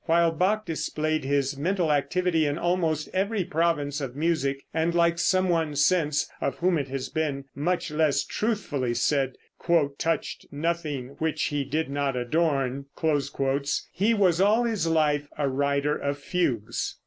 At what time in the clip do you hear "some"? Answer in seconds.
5.19-5.47